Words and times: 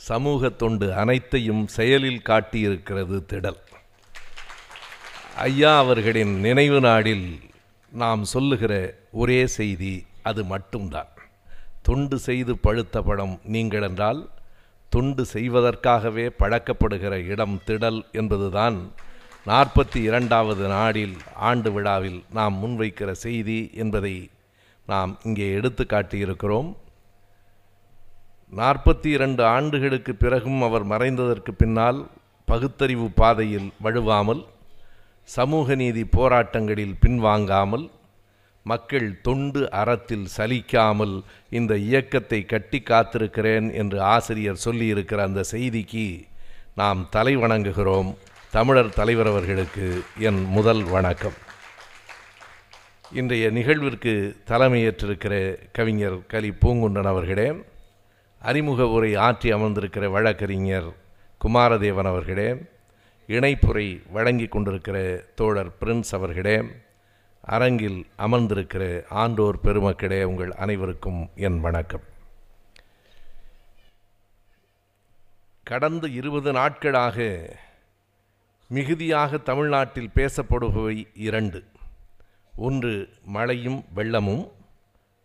சமூக 0.00 0.48
தொண்டு 0.62 0.86
அனைத்தையும் 0.94 1.64
செயலில் 1.76 2.24
காட்டியிருக்கிறது 2.28 3.16
திடல். 3.30 3.58
ஐயா 5.48 5.72
அவர்களின் 5.78 6.34
நினைவு 6.40 6.80
நாளில் 6.80 7.26
நாம் 7.92 8.22
சொல்லுகிற 8.24 8.72
ஒரே 9.12 9.40
செய்தி 9.58 9.94
அது 10.22 10.44
மட்டும்தான். 10.44 11.10
தொண்டு 11.82 12.16
செய்து 12.18 12.52
பழுத்த 12.56 13.02
படம் 13.02 13.36
நீங்கள் 13.54 13.82
என்றால் 13.82 14.20
தொண்டு 14.92 15.22
செய்வதற்காகவே 15.34 16.26
பழக்கப்படுகிற 16.40 17.14
இடம் 17.32 17.56
திடல் 17.66 18.00
என்பதுதான் 18.12 18.76
நாற்பத்தி 19.46 19.98
இரண்டாவது 20.08 20.64
நாடில் 20.74 21.16
ஆண்டு 21.50 21.70
விழாவில் 21.72 22.20
நாம் 22.32 22.54
முன்வைக்கிற 22.62 23.10
செய்தி 23.24 23.60
என்பதை 23.74 24.16
நாம் 24.86 25.12
இங்கே 25.24 25.46
எடுத்து 25.58 25.84
காட்டியிருக்கிறோம் 25.84 26.68
நாற்பத்தி 28.52 29.06
இரண்டு 29.06 29.44
ஆண்டுகளுக்கு 29.44 30.14
பிறகும் 30.14 30.62
அவர் 30.62 30.84
மறைந்ததற்கு 30.86 31.52
பின்னால் 31.56 32.06
பகுத்தறிவு 32.48 33.08
பாதையில் 33.10 33.68
வழுவாமல் 33.82 34.42
சமூக 35.22 35.74
நீதி 35.74 36.02
போராட்டங்களில் 36.16 36.94
பின்வாங்காமல் 37.00 37.90
மக்கள் 38.62 39.20
தொண்டு 39.20 39.60
அறத்தில் 39.70 40.24
சலிக்காமல் 40.36 41.14
இந்த 41.50 41.76
இயக்கத்தை 41.76 42.40
கட்டி 42.44 42.78
காத்திருக்கிறேன் 42.80 43.72
என்று 43.72 44.00
ஆசிரியர் 44.00 44.64
சொல்லியிருக்கிற 44.64 45.16
அந்த 45.16 45.44
செய்திக்கு 45.50 46.06
நாம் 46.74 47.06
தலை 47.10 47.36
வணங்குகிறோம். 47.36 48.10
தமிழர் 48.50 48.94
தலைவர் 48.94 49.26
அவர்களுக்கு 49.26 50.02
என் 50.18 50.42
முதல் 50.56 50.84
வணக்கம். 50.84 51.38
இன்றைய 53.12 53.50
நிகழ்விற்கு 53.50 54.14
தலைமையேற்றிருக்கிற 54.46 55.34
கவிஞர் 55.72 56.26
கலி 56.26 56.50
பூங்குண்டன் 56.60 57.10
அவர்களே 57.12 57.48
அறிமுக 58.40 58.86
உரை 58.86 59.14
ஆற்றி 59.14 59.52
அமர்ந்திருக்கிற 59.54 60.10
வழக்கறிஞர் 60.10 60.92
குமாரதேவன் 61.44 62.06
அவர்களே 62.06 62.62
இணைப்புரை 63.28 64.02
வழங்கி 64.10 64.46
கொண்டிருக்கிற 64.46 65.24
தோழர் 65.34 65.72
பிரின்ஸ் 65.80 66.12
அவர்களே 66.12 66.62
அரங்கில் 67.40 68.06
அமர்ந்திருக்கிற 68.18 69.04
ஆண்டோர் 69.10 69.52
பெருமக்களே 69.64 70.22
உங்கள் 70.22 70.52
அனைவருக்கும் 70.52 71.30
என் 71.34 71.60
வணக்கம். 71.60 72.02
கடந்த 75.62 76.08
இருபது 76.08 76.52
நாட்களாக 76.52 77.48
மிகுதியாக 78.68 79.38
தமிழ்நாட்டில் 79.38 80.10
பேசப்படுபவை 80.14 81.08
இரண்டு. 81.14 81.64
ஒன்று 82.56 83.08
மழையும் 83.24 83.84
வெள்ளமும் 83.96 84.50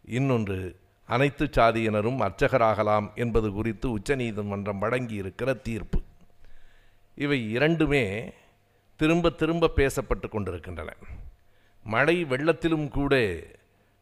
இன்னொன்று 0.05 0.81
அனைத்து 1.05 1.49
சாதியினரும் 1.51 2.21
அர்ச்சகராகலாம் 2.21 3.13
என்பது 3.15 3.51
குறித்து 3.51 3.91
உச்சநீதிமன்றம் 3.91 4.81
வழங்கியிருக்கிற 4.81 5.61
தீர்ப்பு. 5.61 6.01
இவை 7.15 7.51
இரண்டுமே 7.51 8.33
திரும்ப 8.95 9.29
திரும்ப 9.29 9.71
பேசப்பட்டு 9.75 10.29
கொண்டிருக்கின்றன. 10.29 10.95
மழை 11.83 12.25
வெள்ளத்திலும் 12.25 12.87
கூட 12.87 13.43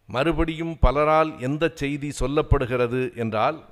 மறுபடியும் 0.08 0.77
பலரால் 0.81 1.39
எந்த 1.39 1.71
செய்தி 1.73 2.11
சொல்லப்படுகிறது 2.19 3.15
என்றால் 3.15 3.65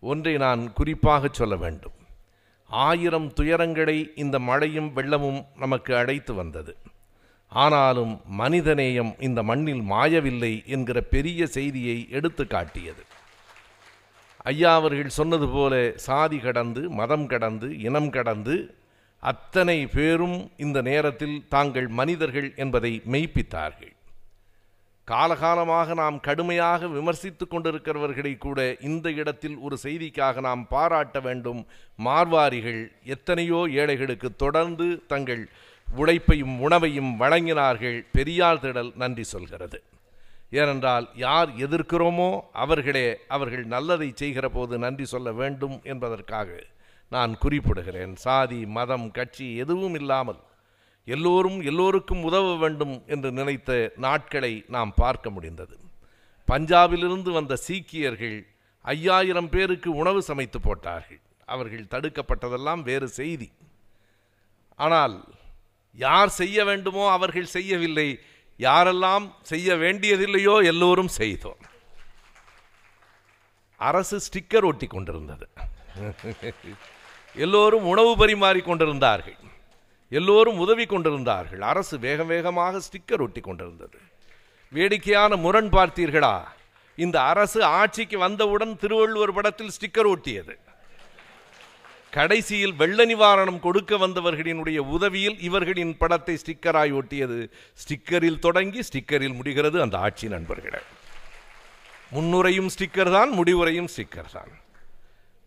ஒன்றை 0.00 0.36
நான் 0.36 0.72
குறிப்பாக 0.72 1.28
சொல்ல 1.32 1.56
வேண்டும். 1.56 1.92
ஆயிரம் 2.66 3.32
துயரங்களை 3.32 4.06
இந்த 4.14 4.38
மழையும் 4.38 4.96
வெள்ளமும் 4.96 5.46
நமக்கு 5.56 5.96
அழைத்து 5.96 6.34
வந்தது. 6.34 6.76
ஆனாலும் 7.52 8.20
மனிதநேயம் 8.38 9.12
இந்த 9.18 9.42
மண்ணில் 9.42 9.82
மாயவில்லை 9.92 10.66
என்கிற 10.66 11.00
பெரிய 11.00 11.46
செய்தியை 11.46 11.98
எடுத்து 12.10 12.46
காட்டியது. 12.46 13.02
ஐயா 14.38 14.74
அவர்கள் 14.74 15.16
சொன்னது 15.18 15.48
போல 15.48 15.74
சாதி 15.96 16.38
கடந்து 16.38 16.90
மதம் 16.90 17.26
கடந்து 17.26 17.68
இனம் 17.78 18.10
கடந்து 18.10 18.56
அத்தனை 19.22 19.86
பேரும் 19.86 20.50
இந்த 20.56 20.82
நேரத்தில் 20.82 21.36
தாங்கள் 21.48 21.88
மனிதர்கள் 21.88 22.48
என்பதை 22.56 23.02
மெய்ப்பித்தார்கள். 23.12 23.92
காலகாலமாக 25.08 25.94
நாம் 25.94 26.20
கடுமையாக 26.20 26.86
விமர்சித்து 26.86 27.44
கொண்டிருக்கிறவர்களை 27.46 28.38
கூட 28.38 28.76
இந்த 28.80 29.10
இடத்தில் 29.10 29.56
ஒரு 29.58 29.76
செய்திக்காக 29.82 30.40
நாம் 30.40 30.68
பாராட்ட 30.68 31.20
வேண்டும். 31.20 31.60
மார்வாரிகள் 31.98 32.80
எத்தனையோ 33.14 33.60
ஏழைகளுக்கு 33.82 34.30
தொடர்ந்து 34.36 34.88
தங்கள் 35.06 35.44
உழைப்பையும் 35.88 36.60
உணவையும் 36.60 37.20
வழங்கினார்கள். 37.20 38.06
பெரியார் 38.12 38.60
திடல் 38.60 38.94
நன்றி 38.94 39.22
சொல்கிறது. 39.22 39.82
ஏனென்றால் 40.50 41.08
யார் 41.14 41.50
எதிர்க்கிறோமோ 41.56 42.40
அவர்களே 42.52 43.16
அவர்கள் 43.28 43.64
நல்லதை 43.64 44.12
செய்கிற 44.14 44.48
போது 44.48 44.78
நன்றி 44.78 45.04
சொல்ல 45.04 45.32
வேண்டும் 45.32 45.80
என்பதற்காக 45.82 46.64
நான் 47.08 47.38
குறிப்பிடுகிறேன். 47.42 48.14
சாதி 48.14 48.66
மதம் 48.66 49.10
கட்சி 49.10 49.56
எதுவும் 49.56 49.94
இல்லாமல் 49.94 50.40
எல்லோரும் 51.04 51.62
எல்லோருக்கும் 51.62 52.22
உதவ 52.22 52.56
வேண்டும் 52.56 53.02
என்று 53.06 53.32
நினைத்த 53.32 53.92
நாட்களை 53.96 54.64
நாம் 54.68 54.92
பார்க்க 54.96 55.30
முடிந்தது. 55.30 55.76
பஞ்சாபிலிருந்து 56.48 57.30
வந்த 57.32 57.56
சீக்கியர்கள் 57.56 58.46
ஐயாயிரம் 58.80 59.48
பேருக்கு 59.48 59.94
உணவு 59.94 60.22
சமைத்து 60.22 60.60
போட்டார்கள். 60.60 61.20
அவர்கள் 61.44 61.90
தடுக்கப்பட்டதெல்லாம் 61.90 62.82
வேறு 62.82 63.08
செய்தி. 63.08 63.52
ஆனால் 64.76 65.24
யார் 66.04 66.30
செய்ய 66.40 66.64
வேண்டுமோ 66.64 67.04
அவர்கள் 67.16 67.54
செய்யவில்லை. 67.56 68.08
யாரெல்லாம் 68.58 69.24
செய்ய 69.50 69.74
வேண்டியதில்லையோ 69.82 70.54
எல்லோரும் 70.72 71.10
செய்தோம். 71.20 71.62
அரசு 73.80 74.16
ஸ்டிக்கர் 74.26 74.66
ஒட்டி 74.70 74.86
கொண்டிருந்தது. 74.86 75.46
எல்லோரும் 77.44 77.86
உணவு 77.92 78.12
பரிமாறி 78.16 78.60
கொண்டிருந்தார்கள். 78.60 79.38
எல்லோரும் 80.12 80.58
உதவி 80.64 80.84
கொண்டிருந்தார்கள். 80.86 81.62
அரசு 81.72 81.94
வேக 82.04 82.24
வேகமாக 82.32 82.80
ஸ்டிக்கர் 82.86 83.22
ஒட்டி 83.24 83.40
கொண்டிருந்தது. 83.40 83.98
வேடிக்கையான 84.72 85.36
முரண் 85.44 85.70
பார்த்தீர்களா? 85.78 86.36
இந்த 86.98 87.16
அரசு 87.32 87.60
ஆட்சிக்கு 87.78 88.18
வந்தவுடன் 88.18 88.72
திருவள்ளுவர் 88.82 89.36
படத்தில் 89.38 89.74
ஸ்டிக்கர் 89.76 90.10
ஒட்டியது. 90.14 90.54
கடைசியில் 92.16 92.74
வெள்ள 92.80 93.04
நிவாரணம் 93.04 93.58
கொடுக்க 93.60 93.96
வந்தவர்களினுடைய 93.96 94.78
உதவியில் 94.96 95.38
இவர்களின் 95.48 95.96
படத்தை 95.96 96.34
ஸ்டிக்கராய் 96.42 96.92
ஒட்டியது. 96.98 97.40
ஸ்டிக்கரில் 97.82 98.38
தொடங்கி 98.38 98.80
ஸ்டிக்கரில் 98.88 99.36
முடிகிறது 99.38 99.80
அந்த 99.80 99.96
ஆட்சி 99.98 100.28
நண்பர்களே. 100.28 100.80
முன்னுரையும் 102.14 102.70
ஸ்டிக்கர் 102.74 103.10
தான் 103.16 103.30
முடிவுரையும் 103.38 103.90
ஸ்டிக்கர் 103.94 104.30
தான். 104.32 104.52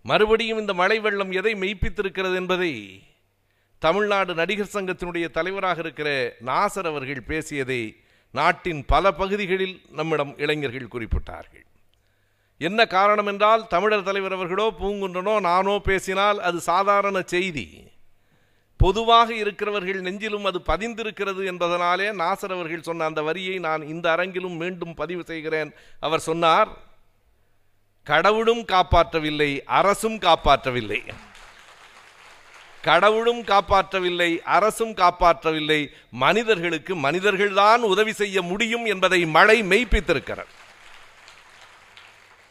மறுபடியும் 0.06 0.60
இந்த 0.60 0.74
மழை 0.74 1.00
வெள்ளம் 1.00 1.32
எதை 1.32 1.54
மெய்ப்பித்திருக்கிறது 1.64 2.36
என்பதை 2.36 2.74
தமிழ்நாடு 3.80 4.32
நடிகர் 4.34 4.76
சங்கத்தினுடைய 4.76 5.26
தலைவராக 5.38 5.80
இருக்கிற 5.80 6.10
நாசர் 6.46 6.90
அவர்கள் 6.92 7.28
பேசியதை 7.32 7.82
நாட்டின் 8.34 8.82
பல 8.86 9.12
பகுதிகளில் 9.12 9.76
நம்மிடம் 10.00 10.34
இளைஞர்கள் 10.38 10.94
குறிப்பிட்டார்கள். 10.96 11.66
என்ன 12.68 12.80
காரணம் 12.96 13.30
என்றால் 13.32 13.62
தமிழர் 13.74 14.08
தலைவர் 14.08 14.36
அவர்களோ 14.38 14.66
பூங்குன்றனோ 14.80 15.36
நானோ 15.48 15.76
பேசினால் 15.88 16.40
அது 16.48 16.60
சாதாரண 16.72 17.18
செய்தி. 17.34 17.66
பொதுவாக 18.80 19.30
இருக்கிறவர்கள் 19.34 20.04
நெஞ்சிலும் 20.08 20.46
அது 20.50 20.60
பதிந்திருக்கிறது 20.68 21.42
என்பதனாலே 21.52 22.08
நாசர் 22.22 22.54
அவர்கள் 22.58 22.86
சொன்ன 22.88 23.08
அந்த 23.10 23.22
வரியை 23.30 23.56
நான் 23.68 23.88
இந்த 23.94 24.06
அரங்கிலும் 24.16 24.60
மீண்டும் 24.62 24.94
பதிவு 25.02 25.24
செய்கிறேன். 25.32 25.72
அவர் 26.00 26.26
சொன்னார் 26.30 26.70
கடவுளும் 28.08 28.64
காப்பாற்றவில்லை 28.74 29.50
அரசும் 29.80 30.20
காப்பாற்றவில்லை. 30.28 31.02
கடவுளும் 32.82 33.42
காப்பாற்றவில்லை 33.52 34.32
அரசும் 34.58 34.96
காப்பாற்றவில்லை. 35.02 35.82
மனிதர்களுக்கு 36.26 36.96
மனிதர்கள்தான் 37.08 37.82
உதவி 37.94 38.14
செய்ய 38.22 38.42
முடியும் 38.52 38.86
என்பதை 38.86 39.22
மழை 39.38 39.60
மெய்ப்பித்திருக்கிறார் 39.72 40.54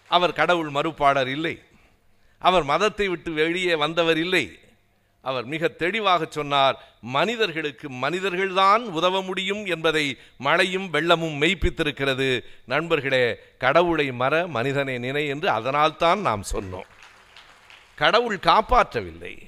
அவர் 0.08 0.32
கடவுள் 0.32 0.70
மறுப்பாளர் 0.70 1.26
இல்லை. 1.26 1.62
அவர் 2.38 2.62
மதத்தை 2.62 3.08
விட்டு 3.08 3.32
வெளியே 3.32 3.74
வந்தவர் 3.74 4.18
இல்லை. 4.18 4.58
அவர் 5.22 5.44
மிக 5.44 5.68
தெளிவாக 5.68 6.26
சொன்னார் 6.30 6.96
மனிதர்களுக்கு 7.00 7.90
மனிதர்கள்தான் 7.90 8.82
உதவ 8.82 9.22
முடியும் 9.22 9.66
என்பதை 9.66 10.18
மழையும் 10.38 10.92
வெள்ளமும் 10.92 11.38
மெய்ப்பித்திருக்கிறது. 11.40 12.44
நண்பர்களே 12.66 13.38
கடவுளை 13.58 14.12
மற 14.12 14.46
மனிதனை 14.46 14.98
நினை 14.98 15.26
என்று 15.26 15.50
அதனால்தான் 15.50 16.20
நாம் 16.20 16.42
சொன்னோம். 16.52 16.88
கடவுள் 17.94 18.36
காப்பாற்றவில்லை. 18.36 19.46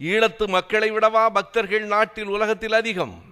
ஈழத்து 0.00 0.46
மக்களை 0.46 0.92
விடவா 0.92 1.26
பக்தர்கள் 1.26 1.84
நாட்டில் 1.84 2.26
உலகத்தில் 2.26 2.72
அதிகம். 2.72 3.22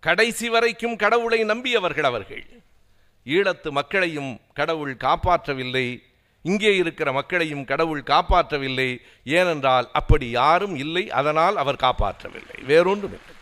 கடைசி 0.00 0.48
வரைக்கும் 0.48 0.96
கடவுளை 0.96 1.44
நம்பியவர்கள் 1.44 2.04
அவர்கள். 2.04 2.46
ஈழத்து 3.26 3.70
மக்களையும் 3.70 4.40
கடவுள் 4.52 4.96
காப்பாற்றவில்லை. 4.96 6.02
இங்கே 6.42 6.76
இருக்கிற 6.76 7.12
மக்களையும் 7.12 7.64
கடவுள் 7.64 8.02
காப்பாற்றவில்லை. 8.02 8.98
ஏனென்றால் 9.24 9.90
அப்படி 9.92 10.30
யாரும் 10.30 10.76
இல்லை. 10.76 11.10
அதனால் 11.10 11.56
அவர் 11.56 11.76
காப்பாற்றவில்லை. 11.76 12.64
வேறொன்றும் 12.64 13.10
இல்லை. 13.10 13.34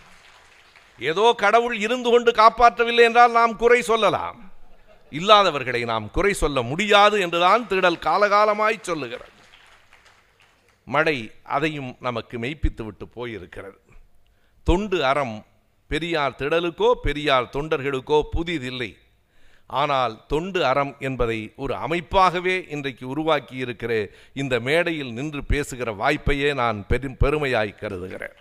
ஏதோ 0.98 1.32
கடவுள் 1.36 1.78
இருந்து 1.78 2.10
கொண்டு 2.10 2.30
காப்பாற்றவில்லை 2.30 3.02
என்றால் 3.02 3.32
நாம் 3.32 3.56
குறை 3.56 3.82
சொல்லலாம். 3.82 4.50
இல்லாதவர்களை 5.10 5.84
நாம் 5.84 6.10
குறை 6.10 6.32
சொல்ல 6.32 6.62
முடியாது 6.62 7.20
என்றுதான் 7.20 7.66
திடல் 7.68 7.98
காலகாலமாய் 7.98 8.78
சொல்லுகிறது. 8.80 9.30
மழை 10.84 11.30
அதையும் 11.42 11.96
நமக்கு 12.00 12.38
மெய்ப்பித்து 12.38 12.84
விட்டு 12.84 13.08
போயிருக்கிறது. 13.14 13.78
தொண்டு 14.64 15.04
அறம் 15.04 15.44
பெரியார் 15.86 16.34
திடலுக்கோ 16.38 16.92
பெரியார் 16.92 17.50
தொண்டர்களுக்கோ 17.52 18.22
புதிதில்லை. 18.32 18.96
ஆனால் 19.66 20.26
தொண்டு 20.26 20.64
அறம் 20.64 20.96
என்பதை 20.98 21.52
ஒரு 21.56 21.74
அமைப்பாகவே 21.74 22.68
இன்றைக்கு 22.68 23.08
உருவாக்கி 23.08 23.56
இருக்கிற 23.56 24.08
இந்த 24.34 24.60
மேடையில் 24.60 25.12
நின்று 25.12 25.44
பேசுகிற 25.44 25.92
வாய்ப்பையே 25.92 26.54
நான் 26.54 26.86
பெரும் 26.88 27.16
பெருமையாய் 27.20 27.74
கருதுகிறேன். 27.74 28.36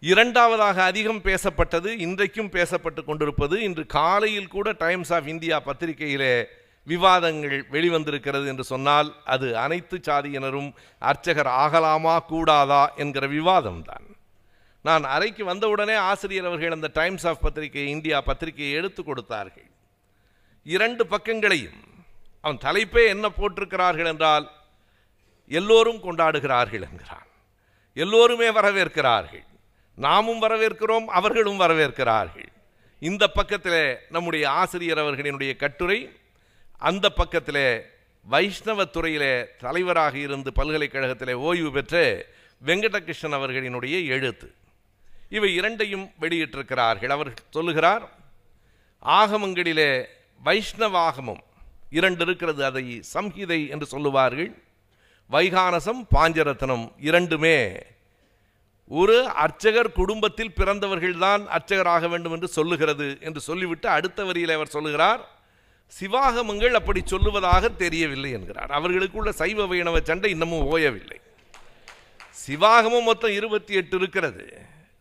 இரண்டாவதாக 0.00 0.82
அதிகம் 0.82 1.22
பேசப்பட்டது 1.22 1.98
இன்றைக்கும் 1.98 2.50
பேசப்பட்டு 2.50 3.04
கொண்டிருப்பது 3.04 3.60
இன்று 3.60 3.86
காலையில் 3.86 4.48
கூட 4.48 4.72
டைம்ஸ் 4.72 5.12
ஆஃப் 5.12 5.26
இந்தியா 5.26 5.62
பத்திரிகையிலே 5.66 6.44
விவாதங்கள் 6.86 7.66
வெளிவந்திருக்கிறது 7.72 8.46
என்று 8.46 8.64
சொன்னால் 8.64 9.14
அது 9.24 9.58
அனைத்து 9.58 10.00
சாதியினரும் 10.02 10.72
அர்ச்சகர் 10.98 11.46
ஆகலாமா 11.46 12.18
கூடாதா 12.18 12.92
என்கிற 12.94 13.26
விவாதம்தான். 13.26 14.09
நான் 14.82 15.04
அறைக்கு 15.04 15.44
வந்தவுடனே 15.44 15.94
ஆசிரியர் 15.94 16.44
அவர்கள் 16.44 16.70
அந்த 16.70 16.90
டைம்ஸ் 16.92 17.26
ஆஃப் 17.26 17.42
பத்திரிகை 17.42 17.88
இந்தியா 17.88 18.20
பத்திரிகையை 18.20 18.74
எடுத்து 18.74 19.04
கொடுத்தார்கள். 19.04 19.70
இரண்டு 20.64 21.06
பக்கங்களையும் 21.06 21.80
அவன் 22.40 22.58
தலைப்பே 22.58 23.06
என்ன 23.06 23.28
போட்டிருக்கிறார்கள் 23.28 24.06
என்றால் 24.06 24.50
எல்லோரும் 25.48 26.02
கொண்டாடுகிறார்கள் 26.02 26.82
என்கிறான். 26.82 27.26
எல்லோருமே 27.94 28.48
வரவேற்கிறார்கள். 28.48 29.44
நாமும் 29.96 30.42
வரவேற்கிறோம் 30.42 31.04
அவர்களும் 31.04 31.60
வரவேற்கிறார்கள். 31.60 32.46
இந்த 32.98 33.28
பக்கத்தில் 33.28 33.98
நம்முடைய 34.10 34.50
ஆசிரியர் 34.50 34.98
அவர்களினுடைய 34.98 35.56
கட்டுரை 35.56 36.10
அந்த 36.78 37.10
பக்கத்தில் 37.10 37.84
வைஷ்ணவ 38.22 38.84
துறையிலே 38.84 39.46
தலைவராக 39.58 40.18
இருந்து 40.18 40.52
பல்கலைக்கழகத்தில் 40.52 41.34
ஓய்வு 41.34 41.72
பெற்ற 41.72 42.26
வெங்கடகிருஷ்ணன் 42.64 43.36
அவர்களினுடைய 43.38 44.06
எழுத்து. 44.06 44.54
இவை 45.36 45.50
இரண்டையும் 45.54 46.06
வெளியிட்டிருக்கிறார்கள். 46.20 47.12
அவர் 47.16 47.30
சொல்லுகிறார் 47.50 48.04
ஆகமங்களிலே 49.18 49.90
வைஷ்ணவாகமம் 50.44 51.42
இரண்டு 51.98 52.24
இருக்கிறது. 52.26 52.60
அதை 52.70 52.84
சம்ஹிதை 53.14 53.60
என்று 53.74 53.86
சொல்லுவார்கள். 53.86 54.50
வைகானசம் 55.30 56.00
பாஞ்சரத்னம் 56.14 56.86
இரண்டுமே 57.08 57.58
ஒரு 58.90 59.16
அர்ச்சகர் 59.42 59.88
குடும்பத்தில் 59.92 60.56
பிறந்தவர்கள்தான் 60.56 61.42
அர்ச்சகராக 61.56 62.08
வேண்டும் 62.08 62.32
என்று 62.32 62.48
சொல்லுகிறது 62.48 63.06
என்று 63.20 63.40
சொல்லிவிட்டு 63.40 63.88
அடுத்த 63.88 64.24
வரியில் 64.24 64.56
அவர் 64.56 64.74
சொல்லுகிறார் 64.76 65.22
சிவாகமங்கள் 65.98 66.74
அப்படி 66.74 67.00
சொல்லுவதாக 67.06 67.76
தெரியவில்லை 67.76 68.30
என்கிறார். 68.30 68.70
அவர்களுக்குள்ள 68.78 69.32
சைவ 69.32 69.66
வைணவ 69.66 70.00
சண்டை 70.00 70.30
இன்னமும் 70.30 70.66
ஓயவில்லை. 70.72 71.18
சிவாகமம் 72.30 73.08
மொத்தம் 73.10 73.32
இருபத்தி 73.32 73.74
எட்டு 73.74 73.96
இருக்கிறது. 73.96 74.44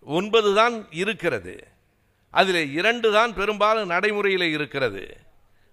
ஒன்பது 0.02 0.56
தான் 0.56 0.88
இருக்கிறது. 0.92 1.68
அதில் 2.30 2.74
இரண்டு 2.74 3.12
தான் 3.12 3.34
பெரும்பாலும் 3.34 3.88
நடைமுறையில் 3.88 4.42
இருக்கிறது. 4.42 5.18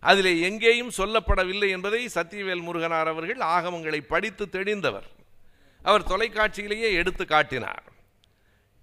அதில் 0.00 0.43
எங்கேயும் 0.43 0.93
சொல்லப்படவில்லை 0.96 1.69
என்பதை 1.69 2.08
சத்தியவேல் 2.14 2.62
முருகனார் 2.62 3.06
அவர்கள் 3.06 3.37
ஆகமங்களை 3.37 4.00
படித்து 4.00 4.49
தெளிந்தவர். 4.52 5.08
அவர் 5.82 6.02
தொலைக்காட்சியிலேயே 6.02 6.93
எடுத்து 6.93 7.26
காட்டினார். 7.26 7.84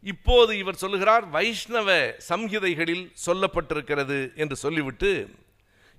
இப்போது 0.01 0.57
இவர் 0.57 0.75
சொல்லுகிறார் 0.75 1.30
வைஷ்ணவ 1.30 2.16
சம்ஹிதைகளில் 2.30 3.12
சொல்லப்பட்டிருக்கிறது 3.25 4.36
என்று 4.36 4.56
சொல்லிவிட்டு 4.56 5.30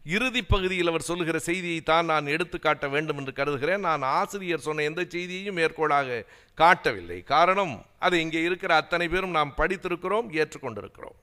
இறுதி 0.07 0.41
பகுதியில் 0.43 0.91
அவர் 0.91 1.07
சொல்லுகிற 1.09 1.37
செய்தியை 1.49 1.81
தான் 1.81 2.09
நான் 2.13 2.27
எடுத்து 2.33 2.57
காட்ட 2.59 2.87
வேண்டும் 2.95 3.19
என்று 3.21 3.33
கருதுகிறேன். 3.39 3.85
நான் 3.89 4.03
ஆசிரியர் 4.19 4.65
சொன்ன 4.67 4.85
எந்த 4.89 5.03
செய்தியையும் 5.15 5.59
மேற்கோளாக 5.61 6.19
காட்டவில்லை. 6.59 7.19
காரணம் 7.35 7.75
அது 8.07 8.17
இங்கே 8.25 8.41
இருக்கிற 8.49 8.73
அத்தனை 8.81 9.07
பேரும் 9.09 9.37
நாம் 9.39 9.55
படித்திருக்கிறோம் 9.61 10.29
ஏற்றுக்கொண்டிருக்கிறோம். 10.41 11.17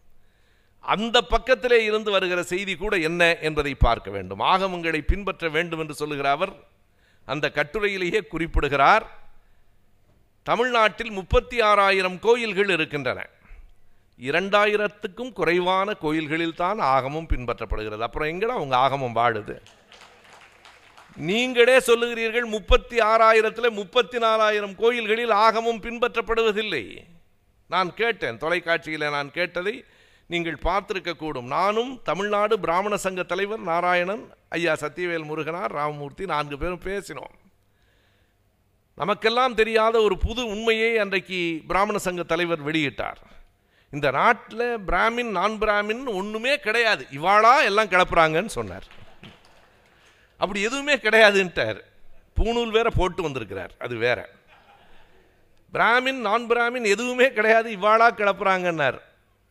அந்த 0.84 1.18
பக்கத்திலே 1.34 1.80
இருந்து 1.90 2.10
வருகிற 2.12 2.42
செய்தி 2.54 2.76
கூட 2.76 2.98
என்ன 3.10 3.24
என்பதை 3.48 3.74
பார்க்க 3.86 4.10
வேண்டும். 4.16 4.42
ஆகமங்களை 4.54 5.02
பின்பற்ற 5.12 5.50
வேண்டும் 5.58 5.84
என்று 5.84 5.96
சொல்லுகிற 6.02 6.30
அவர் 6.38 6.54
அந்த 7.28 7.46
கட்டுரையிலேயே 7.58 8.22
குறிப்பிடுகிறார் 8.34 9.06
தமிழ்நாட்டில் 10.48 11.12
முப்பத்தி 11.20 11.58
ஆறாயிரம் 11.70 12.18
கோயில்கள் 12.20 12.74
இருக்கின்றன. 12.78 13.20
இரண்டாயிரத்துக்கும் 14.28 15.32
குறைவான 15.38 15.94
கோயில்களில் 16.04 16.60
தான் 16.64 16.80
ஆகமும் 16.96 17.30
பின்பற்றப்படுகிறது. 17.32 18.04
அப்புறம் 18.08 18.30
எங்கடா 18.34 18.56
உங்கள் 18.64 18.82
ஆகமம் 18.86 19.16
வாழுது? 19.20 19.56
நீங்களே 21.30 21.78
சொல்லுகிறீர்கள் 21.88 22.48
முப்பத்தி 22.56 22.98
ஆறாயிரத்தில் 23.12 23.78
முப்பத்தி 23.80 24.18
நாலாயிரம் 24.26 24.76
கோயில்களில் 24.82 25.34
ஆகமம் 25.46 25.82
பின்பற்றப்படுவதில்லை. 25.86 26.86
நான் 27.74 27.90
கேட்டேன் 28.02 28.40
தொலைக்காட்சியில் 28.44 29.14
நான் 29.16 29.34
கேட்டதை 29.40 29.76
நீங்கள் 30.34 30.64
பார்த்திருக்கக்கூடும் 30.68 31.50
நானும் 31.58 31.92
தமிழ்நாடு 32.10 32.56
பிராமண 32.66 32.94
சங்க 33.06 33.22
தலைவர் 33.32 33.64
நாராயணன் 33.72 34.24
ஐயா 34.58 34.74
சத்தியவேல் 34.84 35.28
முருகனார் 35.30 35.76
ராமமூர்த்தி 35.80 36.26
நான்கு 36.34 36.58
பேரும் 36.62 36.86
பேசினோம். 36.90 37.36
நமக்கெல்லாம் 39.02 39.58
தெரியாத 39.60 39.96
ஒரு 40.08 40.16
புது 40.26 40.42
உண்மையை 40.54 40.92
அன்றைக்கு 41.04 41.42
பிராமண 41.70 41.98
சங்க 42.08 42.24
தலைவர் 42.32 42.66
வெளியிட்டார். 42.70 43.22
இந்த 43.92 44.12
நாட்டில் 44.12 44.78
பிராமின் 44.88 45.30
நான் 45.30 45.52
பிராமின் 45.52 46.14
ஒன்றுமே 46.14 46.60
கிடையாது. 46.60 47.08
இவாளா 47.12 47.64
எல்லாம் 47.64 47.90
கிளப்புறாங்கன்னு 47.90 48.46
சொன்னார். 48.46 48.84
அப்படி 50.38 50.62
எதுவுமே 50.62 50.96
கிடையாதுன்ட்டார். 50.96 51.80
பூணூல் 52.36 52.70
வேற 52.70 52.90
போட்டு 52.90 53.24
வந்திருக்கிறார். 53.24 53.72
அது 53.80 53.96
வேற. 53.96 54.30
பிராமின் 55.74 56.14
நான் 56.14 56.50
பிராமின் 56.50 56.86
எதுவுமே 56.86 57.32
கிடையாது. 57.32 57.72
இவாளா 57.72 58.12
கிளப்புறாங்கன்னார். 58.12 59.00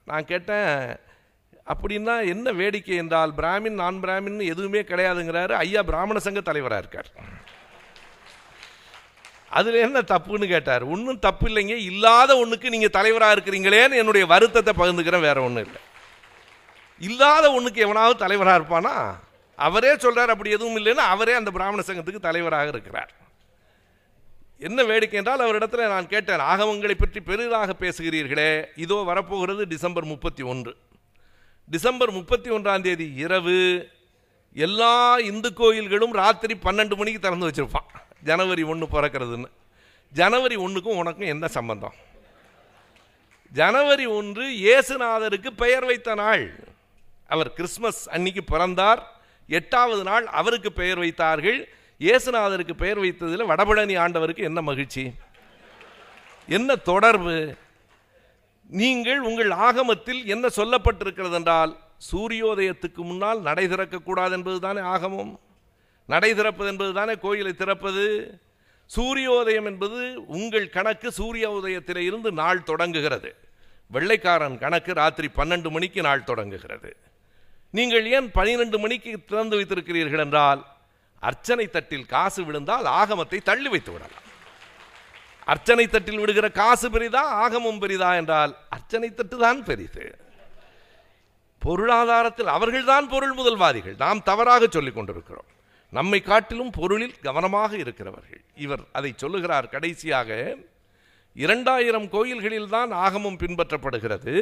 நான் 0.05 0.25
கேட்டேன் 0.25 0.97
அப்படின்னா 1.67 2.29
என்ன 2.29 2.53
வேடிக்கை 2.53 2.97
என்றால் 2.97 3.33
பிராமின் 3.33 3.71
நான் 3.71 4.03
பிராமின் 4.03 4.45
எதுவுமே 4.45 4.83
கிடையாதுங்கிறாரு. 4.83 5.53
ஐயா 5.53 5.83
பிராமண 5.83 6.19
சங்க 6.19 6.41
தலைவராக 6.41 6.81
இருக்கார். 6.81 7.39
அதில் 9.51 9.75
என்ன 9.75 9.99
தப்புன்னு 10.01 10.47
கேட்டார். 10.47 10.83
ஒன்றும் 10.85 11.19
தப்பு 11.19 11.47
இல்லைங்க. 11.49 11.77
இல்லாத 11.91 12.37
ஒன்றுக்கு 12.37 12.69
நீங்கள் 12.71 12.97
தலைவராக 12.99 13.35
இருக்கிறீங்களேன்னு 13.37 14.01
என்னுடைய 14.03 14.27
வருத்தத்தை 14.27 14.73
பகிர்ந்துக்கிறேன். 14.77 15.27
வேற 15.29 15.43
ஒன்றும் 15.43 15.65
இல்லை. 15.65 15.81
இல்லாத 16.99 17.53
ஒன்றுக்கு 17.53 17.81
எவனாவது 17.81 18.17
தலைவராக 18.19 18.59
இருப்பானா? 18.61 18.95
அவரே 19.55 19.97
சொல்கிறார் 19.97 20.31
அப்படி 20.31 20.51
எதுவும் 20.51 20.77
இல்லைன்னு 20.77 21.03
அவரே 21.15 21.33
அந்த 21.33 21.51
பிராமண 21.51 21.83
சங்கத்துக்கு 21.87 22.29
தலைவராக 22.29 22.69
இருக்கிறார். 22.69 23.11
என்ன 24.59 24.83
வேடிக்கை 24.83 25.19
என்றால் 25.19 25.45
அவரிடத்துல 25.47 25.89
நான் 25.89 26.09
கேட்டேன் 26.09 26.47
ஆகமங்களை 26.53 26.95
பற்றி 26.95 27.21
பெரிதாக 27.21 27.75
பேசுகிறீர்களே. 27.81 28.65
இதோ 28.77 28.95
வரப்போகிறது 28.95 29.67
டிசம்பர் 29.67 30.05
முப்பத்தி 30.05 30.43
ஒன்று 30.43 30.73
டிசம்பர் 31.69 32.11
முப்பத்தி 32.11 32.51
ஒன்றாம் 32.51 32.81
தேதி 32.81 33.07
இரவு 33.15 33.89
எல்லா 34.55 35.19
இந்து 35.19 35.53
கோயில்களும் 35.53 36.13
ராத்திரி 36.13 36.57
பன்னெண்டு 36.65 36.97
மணிக்கு 36.97 37.21
திறந்து 37.21 37.49
வச்சுருப்பான். 37.49 37.89
ஜனவரி 38.23 38.63
ஒன்று 38.63 38.87
பிறக்கிறதுன்னு. 38.87 39.49
ஜனவரி 40.13 40.57
ஒன்றுக்கும் 40.57 40.97
உனக்கும் 40.97 41.33
என்ன 41.35 41.49
சம்பந்தம்? 41.49 41.95
ஜனவரி 43.53 44.07
ஒன்று 44.07 44.45
இயேசுநாதருக்கு 44.51 45.51
பெயர் 45.57 45.85
வைத்த 45.85 46.15
நாள். 46.15 46.45
அவர் 47.29 47.53
கிறிஸ்மஸ் 47.53 48.09
அன்னைக்கு 48.09 48.45
பிறந்தார். 48.45 49.01
எட்டாவது 49.49 50.03
நாள் 50.03 50.27
அவருக்கு 50.27 50.73
பெயர் 50.73 50.99
வைத்தார்கள். 50.99 51.69
இயேசுநாதருக்கு 52.01 52.73
பெயர் 52.73 52.99
வைத்ததில் 52.99 53.49
வடபழனி 53.51 53.95
ஆண்டவருக்கு 54.05 54.43
என்ன 54.43 54.61
மகிழ்ச்சி? 54.63 55.13
என்ன 56.49 56.77
தொடர்பு? 56.77 57.55
நீங்கள் 58.71 59.21
உங்கள் 59.21 59.51
ஆகமத்தில் 59.51 60.27
என்ன 60.27 60.49
சொல்லப்பட்டிருக்கிறது 60.57 61.33
என்றால் 61.33 61.79
சூரியோதயத்துக்கு 62.13 63.03
முன்னால் 63.11 63.41
நடை 63.41 63.67
திறக்கக்கூடாது 63.67 64.31
என்பதுதானே 64.31 64.81
ஆகமம்? 64.81 65.41
நடை 66.13 66.31
திறப்பது 66.35 66.69
என்பது 66.73 66.93
தானே? 66.93 67.15
கோயிலை 67.25 67.53
திறப்பது. 67.53 68.05
சூரியோதயம் 68.91 69.69
என்பது 69.71 69.99
உங்கள் 70.39 70.75
கணக்கு 70.77 71.09
சூரிய 71.19 71.47
உதயத்தில் 71.59 72.01
இருந்து 72.09 72.31
நாள் 72.41 72.67
தொடங்குகிறது. 72.71 73.31
வெள்ளைக்காரன் 73.95 74.57
கணக்கு 74.65 74.93
ராத்திரி 75.01 75.29
பன்னெண்டு 75.37 75.71
மணிக்கு 75.71 76.01
நாள் 76.09 76.29
தொடங்குகிறது. 76.31 76.91
நீங்கள் 77.79 78.07
ஏன் 78.17 78.29
பனிரெண்டு 78.39 78.79
மணிக்கு 78.79 79.11
திறந்து 79.27 79.57
வைத்திருக்கிறீர்கள் 79.59 80.25
என்றால் 80.25 80.61
அர்ச்சனை 81.29 81.67
தட்டில் 81.67 82.11
காசு 82.15 82.41
விழுந்தால் 82.45 82.87
ஆகமத்தை 83.01 83.39
தள்ளி 83.49 83.69
வைத்து 83.69 83.93
விடலாம். 83.93 84.27
அர்ச்சனை 85.53 85.87
தட்டில் 85.87 86.19
விடுகிற 86.19 86.47
காசு 86.61 86.89
பெரிதா 86.91 87.23
ஆகமம் 87.45 87.81
பெரிதா 87.83 88.11
என்றால் 88.21 88.53
அர்ச்சனை 88.69 89.09
தட்டு 89.15 89.37
தான் 89.39 89.61
பெரிது. 89.65 90.05
பொருளாதாரத்தில் 91.63 92.53
அவர்கள்தான் 92.57 93.09
பொருள் 93.09 93.35
முதல்வாதிகள். 93.35 93.97
நாம் 94.05 94.27
தவறாக 94.31 94.67
சொல்லிக் 94.71 94.99
கொண்டிருக்கிறோம். 94.99 95.49
நம்மை 95.93 96.21
காட்டிலும் 96.21 96.73
பொருளில் 96.79 97.17
கவனமாக 97.27 97.73
இருக்கிறவர்கள். 97.77 98.43
இவர் 98.65 98.83
அதை 98.93 99.11
சொல்லுகிறார் 99.17 99.69
கடைசியாக 99.69 100.57
இரண்டாயிரம் 101.37 102.09
கோயில்களில் 102.09 102.69
தான் 102.69 102.91
ஆகமம் 103.05 103.41
பின்பற்றப்படுகிறது. 103.43 104.35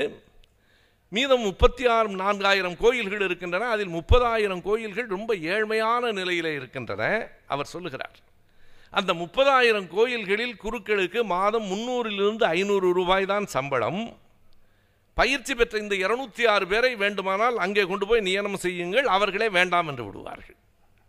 மீதம் 1.13 1.45
முப்பத்தி 1.49 1.85
ஆறு 1.97 2.09
நான்காயிரம் 2.23 2.77
கோயில்கள் 2.83 3.25
இருக்கின்றன. 3.27 3.69
அதில் 3.75 3.93
முப்பதாயிரம் 3.99 4.63
கோயில்கள் 4.69 5.09
ரொம்ப 5.17 5.35
ஏழ்மையான 5.55 6.13
நிலையில் 6.13 6.51
இருக்கின்றன 6.59 7.03
அவர் 7.47 7.73
சொல்லுகிறார். 7.75 8.19
அந்த 8.99 9.11
முப்பதாயிரம் 9.15 9.89
கோயில்களில் 9.97 10.57
குருக்களுக்கு 10.65 11.21
மாதம் 11.35 11.67
முந்நூறிலிருந்து 11.73 12.45
ஐநூறு 12.57 12.89
ரூபாய் 12.99 13.31
தான் 13.33 13.47
சம்பளம். 13.57 14.01
பயிற்சி 15.15 15.53
பெற்ற 15.55 15.79
இந்த 15.79 15.95
இருநூத்தி 16.05 16.45
ஆறு 16.55 16.67
பேரை 16.67 16.93
வேண்டுமானால் 16.97 17.57
அங்கே 17.65 17.85
கொண்டு 17.91 18.07
போய் 18.07 18.27
நியமனம் 18.29 18.65
செய்யுங்கள் 18.67 19.07
அவர்களே 19.17 19.49
வேண்டாம் 19.59 19.89
என்று 19.89 20.05
விடுவார்கள். 20.09 20.59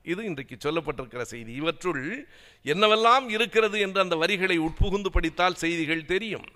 இது 0.03 0.21
இன்றைக்கு 0.29 0.55
சொல்லப்பட்டிருக்கிற 0.65 1.23
செய்தி. 1.33 1.51
இவற்றுள் 1.61 2.03
என்னவெல்லாம் 2.65 3.25
இருக்கிறது 3.35 3.79
என்று 3.85 3.99
அந்த 4.05 4.15
வரிகளை 4.15 4.57
உட்புகுந்து 4.67 5.09
படித்தால் 5.15 5.61
செய்திகள் 5.63 6.09
தெரியும். 6.13 6.47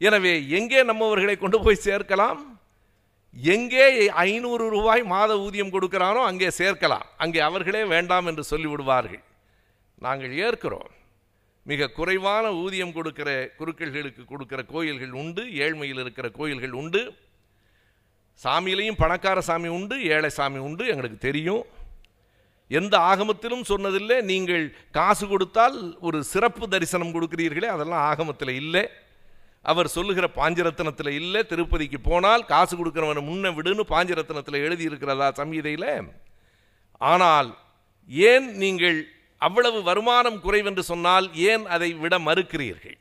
எனவே 0.00 0.34
எங்கே 0.58 0.80
நம்மவர்களை 0.90 1.36
கொண்டு 1.38 1.58
போய் 1.64 1.84
சேர்க்கலாம்? 1.88 2.40
எங்கே 3.36 3.84
ஐநூறு 4.24 4.64
ரூபாய் 4.76 5.02
மாத 5.12 5.32
ஊதியம் 5.44 5.74
கொடுக்கிறானோ 5.74 6.22
அங்கே 6.30 6.48
சேர்க்கலாம். 6.60 7.06
அங்கே 7.24 7.40
அவர்களே 7.48 7.82
வேண்டாம் 7.94 8.26
என்று 8.26 8.44
சொல்லிவிடுவார்கள். 8.50 9.22
நாங்கள் 10.06 10.32
ஏற்கிறோம். 10.46 10.90
மிக 11.66 11.90
குறைவான 11.98 12.46
ஊதியம் 12.62 12.94
கொடுக்கிற 12.96 13.28
குருக்கள்களுக்கு 13.58 14.22
கொடுக்கிற 14.30 14.60
கோயில்கள் 14.72 15.12
உண்டு 15.20 15.42
ஏழ்மையில் 15.64 16.00
இருக்கிற 16.04 16.28
கோயில்கள் 16.38 16.74
உண்டு. 16.80 17.02
சாமியிலையும் 18.42 19.00
பணக்கார 19.02 19.40
சாமி 19.48 19.68
உண்டு 19.78 19.96
ஏழை 20.14 20.30
சாமி 20.38 20.60
உண்டு 20.68 20.84
எங்களுக்கு 20.92 21.18
தெரியும். 21.28 21.64
எந்த 22.70 22.94
ஆகமத்திலும் 22.98 23.64
சொன்னதில்லை. 23.70 24.18
நீங்கள் 24.32 24.64
காசு 24.98 25.24
கொடுத்தால் 25.28 25.78
ஒரு 26.00 26.18
சிறப்பு 26.32 26.68
தரிசனம் 26.68 27.14
கொடுக்கிறீர்களே 27.14 27.70
அதெல்லாம் 27.76 28.04
ஆகமத்தில் 28.10 28.54
இல்லை. 28.62 28.84
அவர் 29.70 29.88
சொல்லுகிற 29.94 30.26
பாஞ்சரத்னத்தில் 30.36 31.12
இல்லை. 31.20 31.40
திருப்பதிக்கு 31.50 31.98
போனால் 32.10 32.44
காசு 32.44 32.74
கொடுக்குறவனை 32.76 33.22
முன்ன 33.30 33.52
விடுன்னு 33.58 33.84
பாஞ்சரத்னத்தில் 33.94 34.64
எழுதியிருக்கிறதா 34.66 35.28
இருக்கிறதா 35.30 36.08
ஆனால் 37.12 37.50
ஏன் 38.08 38.48
நீங்கள் 38.62 38.98
அவ்வளவு 39.38 39.78
வருமானம் 39.82 40.40
குறைவென்று 40.42 40.82
சொன்னால் 40.90 41.26
ஏன் 41.34 41.64
அதை 41.66 41.88
விட 42.02 42.14
மறுக்கிறீர்கள்? 42.18 42.98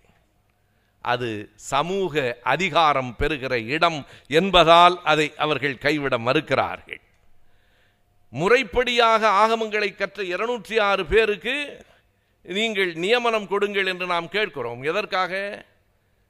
அது 1.01 1.29
சமூக 1.55 2.23
அதிகாரம் 2.53 3.15
பெறுகிற 3.19 3.53
இடம் 3.75 3.99
என்பதால் 4.27 4.95
அதை 5.03 5.27
அவர்கள் 5.37 5.77
கைவிட 5.77 6.17
மறுக்கிறார்கள். 6.17 7.01
முறைப்படியாக 8.33 9.29
ஆகமங்களை 9.43 9.95
கற்ற 9.95 10.23
இருநூற்றி 10.23 10.79
ஆறு 10.79 11.05
பேருக்கு 11.05 11.85
நீங்கள் 12.45 12.93
நியமனம் 12.93 13.47
கொடுங்கள் 13.47 13.85
என்று 13.85 14.05
நாம் 14.05 14.29
கேட்கிறோம். 14.29 14.83
எதற்காக? 14.83 15.65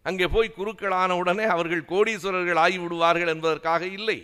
அங்கே 0.01 0.27
போய் 0.27 0.55
குருக்களான 0.58 1.12
உடனே 1.12 1.43
அவர்கள் 1.43 1.84
கோடீஸ்வரர்கள் 1.84 2.62
ஆகிவிடுவார்கள் 2.63 3.27
என்பதற்காக 3.27 3.86
இல்லை. 3.86 4.20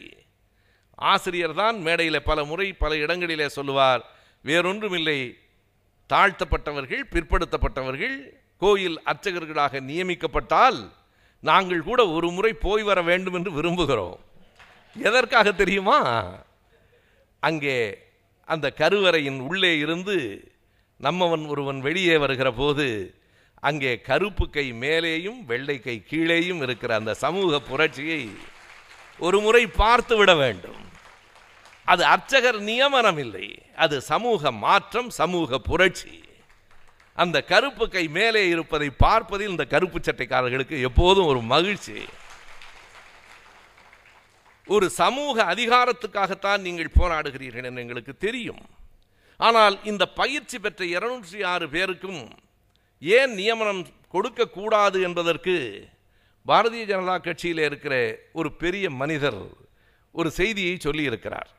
ஆசிரியர் 0.96 1.54
தான் 1.54 1.78
மேடையில் 1.80 2.24
பல 2.24 2.44
முறை 2.44 2.74
பல 2.74 2.96
இடங்களிலே 2.96 3.48
சொல்லுவார் 3.48 4.02
வேறொன்றுமில்லை. 4.46 5.20
தாழ்த்தப்பட்டவர்கள் 6.10 7.04
பிற்படுத்தப்பட்டவர்கள் 7.14 8.18
கோயில் 8.58 8.98
அர்ச்சகர்களாக 9.06 9.80
நியமிக்கப்பட்டால் 9.80 10.80
நாங்கள் 11.40 11.82
கூட 11.82 12.08
ஒரு 12.08 12.30
முறை 12.32 12.54
போய் 12.54 12.84
வர 12.84 13.02
வேண்டும் 13.02 13.34
என்று 13.34 13.52
விரும்புகிறோம். 13.52 14.18
எதற்காக 14.96 15.52
தெரியுமா? 15.52 16.00
அங்கே 17.48 17.78
அந்த 18.54 18.68
கருவறையின் 18.82 19.40
உள்ளே 19.48 19.74
இருந்து 19.84 20.18
நம்மவன் 21.06 21.46
ஒருவன் 21.54 21.80
வெளியே 21.88 22.16
வருகிற 22.24 22.50
போது 22.60 22.88
அங்கே 23.68 23.92
கருப்பு 24.10 24.46
கை 24.50 24.66
மேலேயும் 24.84 25.40
வெள்ளை 25.52 25.78
கை 25.80 25.96
கீழேயும் 26.10 26.62
இருக்கிற 26.66 26.92
அந்த 27.00 27.14
சமூக 27.24 27.60
புரட்சியை 27.70 28.22
ஒரு 29.26 29.38
முறை 29.46 29.64
பார்த்து 29.82 30.16
விட 30.18 30.32
வேண்டும். 30.44 30.82
அது 31.94 32.04
அர்ச்சகர் 32.14 32.60
நியமனம் 32.70 33.20
இல்லை. 33.24 33.48
அது 33.84 33.96
சமூக 34.12 34.52
மாற்றம் 34.66 35.10
சமூக 35.20 35.60
புரட்சி. 35.70 36.16
அந்த 37.24 37.38
கருப்பு 37.52 37.86
கை 37.96 38.04
மேலே 38.18 38.42
இருப்பதை 38.54 38.90
பார்ப்பதில் 39.06 39.52
இந்த 39.54 39.66
கருப்பு 39.74 40.00
சட்டைக்காரர்களுக்கு 40.00 40.78
எப்போதும் 40.90 41.30
ஒரு 41.32 41.42
மகிழ்ச்சி. 41.54 41.98
ஒரு 44.76 44.88
சமூக 45.02 45.36
அதிகாரத்துக்காகத்தான் 45.54 46.62
நீங்கள் 46.68 46.96
போராடுகிறீர்கள் 47.00 47.68
என்று 47.70 47.84
எங்களுக்கு 47.84 48.14
தெரியும். 48.26 48.64
ஆனால் 49.40 49.76
இந்த 49.92 50.04
பயிற்சி 50.20 50.58
பெற்ற 50.60 50.82
இருநூற்றி 50.96 51.40
ஆறு 51.54 51.66
பேருக்கும் 51.76 52.22
ஏன் 53.02 53.34
நியமனம் 53.40 53.82
கொடுக்கக்கூடாது 54.14 54.98
என்பதற்கு 55.08 55.56
பாரதிய 56.50 56.84
ஜனதா 56.92 57.16
கட்சியில் 57.22 57.64
இருக்கிற 57.68 57.96
ஒரு 58.40 58.50
பெரிய 58.64 58.86
மனிதர் 59.02 59.42
ஒரு 60.20 60.30
செய்தியை 60.40 60.76
சொல்லியிருக்கிறார். 60.86 61.50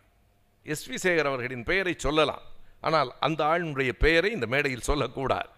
எஸ் 0.66 0.86
வி 0.90 0.96
சேகர் 1.04 1.28
அவர்களின் 1.30 1.68
பெயரை 1.70 1.94
சொல்லலாம். 2.06 2.44
ஆனால் 2.86 3.10
அந்த 3.26 3.40
ஆளுடைய 3.52 3.92
பெயரை 4.04 4.30
இந்த 4.36 4.46
மேடையில் 4.54 4.88
சொல்லக்கூடாது. 4.90 5.54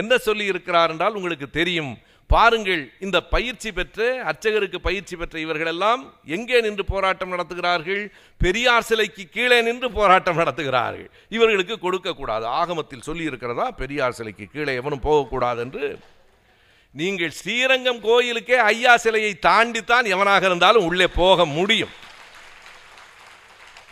என்ன 0.00 0.12
சொல்லி 0.26 0.44
இருக்கிறார் 0.52 0.90
என்றால் 0.92 1.16
உங்களுக்கு 1.18 1.48
தெரியும். 1.50 1.92
பாருங்கள் 2.32 2.82
இந்த 3.06 3.18
பயிற்சி 3.34 3.70
பெற்று 3.72 4.06
அர்ச்சகருக்கு 4.30 4.78
பயிற்சி 4.86 5.14
பெற்ற 5.16 5.38
இவர்களெல்லாம் 5.44 6.00
எங்கே 6.36 6.58
நின்று 6.64 6.84
போராட்டம் 6.84 7.32
நடத்துகிறார்கள்? 7.32 8.02
பெரியார் 8.44 8.86
சிலைக்கு 8.88 9.24
கீழே 9.36 9.58
நின்று 9.68 9.88
போராட்டம் 9.98 10.40
நடத்துகிறார்கள். 10.40 11.08
இவர்களுக்கு 11.36 11.78
கொடுக்கக்கூடாது. 11.78 12.46
ஆகமத்தில் 12.60 13.06
சொல்லி 13.08 13.24
இருக்கிறதா 13.30 13.70
பெரியார் 13.70 14.18
சிலைக்கு 14.18 14.46
கீழே 14.54 14.74
எவனும் 14.74 15.06
போகக்கூடாது 15.08 15.60
என்று 15.66 15.86
நீங்கள் 16.94 17.32
ஸ்ரீரங்கம் 17.38 18.00
கோயிலுக்கே 18.00 18.58
ஐயா 18.72 18.92
சிலையை 18.96 19.32
தாண்டித்தான் 19.48 20.06
எவனாக 20.14 20.44
இருந்தாலும் 20.50 20.86
உள்ளே 20.90 21.08
போக 21.22 21.44
முடியும். 21.56 21.94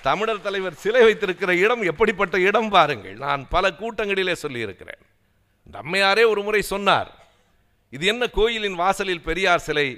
தமிழர் 0.02 0.46
தலைவர் 0.46 0.80
சிலை 0.84 1.02
வைத்திருக்கிற 1.02 1.50
இடம் 1.64 1.82
எப்படிப்பட்ட 1.90 2.36
இடம் 2.48 2.70
பாருங்கள். 2.76 3.16
நான் 3.26 3.42
பல 3.54 3.70
கூட்டங்களிலே 3.80 4.34
சொல்லியிருக்கிறேன். 4.44 5.02
நம்மையாரே 5.76 6.24
ஒரு 6.32 6.42
முறை 6.46 6.62
சொன்னார் 6.62 7.10
இது 7.94 8.04
என்ன 8.12 8.24
கோயிலின் 8.36 8.78
வாசலில் 8.82 9.26
பெரியார் 9.26 9.64
சிலை? 9.66 9.88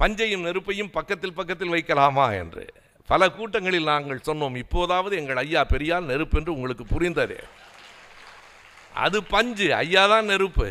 பஞ்சையும் 0.00 0.44
நெருப்பையும் 0.46 0.92
பக்கத்தில் 0.96 1.34
பக்கத்தில் 1.38 1.72
வைக்கலாமா 1.74 2.26
என்று. 2.42 2.64
பல 3.10 3.28
கூட்டங்களில் 3.36 3.90
நாங்கள் 3.90 4.26
சொன்னோம் 4.28 4.56
இப்போதாவது 4.62 5.14
எங்கள் 5.20 5.40
ஐயா 5.42 5.62
பெரியார் 5.72 6.08
நெருப்பு 6.10 6.38
என்று 6.38 6.54
உங்களுக்கு 6.56 6.84
புரிந்தது. 6.92 7.38
அது 9.04 9.18
பஞ்சு 9.34 9.68
ஐயா 9.82 10.04
தான் 10.12 10.30
நெருப்பு. 10.32 10.68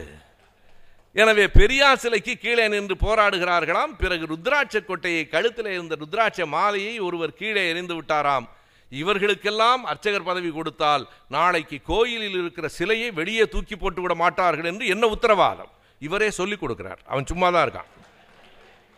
எனவே 1.21 1.45
பெரியார் 1.59 2.01
சிலைக்கு 2.03 2.33
கீழே 2.43 2.65
நின்று 2.73 2.95
போராடுகிறார்களாம். 3.05 3.93
பிறகு 4.03 4.25
ருத்ராட்ச 4.33 4.77
கொட்டையை 4.89 5.23
கழுத்தில் 5.33 5.71
இருந்த 5.75 5.95
ருத்ராட்ச 6.03 6.47
மாலையை 6.55 6.93
ஒருவர் 7.07 7.39
கீழே 7.41 7.63
எறிந்து 7.71 7.95
விட்டாராம். 7.97 8.47
இவர்களுக்கெல்லாம் 8.91 9.81
அர்ச்சகர் 9.91 10.29
பதவி 10.29 10.51
கொடுத்தால் 10.51 11.03
நாளைக்கு 11.35 11.77
கோயிலில் 11.91 12.37
இருக்கிற 12.41 12.67
சிலையை 12.77 13.09
வெளியே 13.19 13.45
தூக்கி 13.55 13.75
போட்டு 13.75 14.01
விட 14.01 14.13
மாட்டார்கள் 14.23 14.69
என்று 14.71 14.85
என்ன 14.93 15.07
உத்தரவாதம்? 15.15 15.71
இவரே 15.99 16.29
சொல்லிக் 16.29 16.63
கொடுக்கிறார். 16.63 17.01
அவன் 17.05 17.25
சும்மா 17.25 17.49
தான் 17.49 17.65
இருக்கான். 17.67 17.89